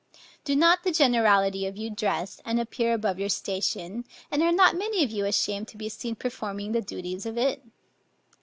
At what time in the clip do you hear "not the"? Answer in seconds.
0.55-0.91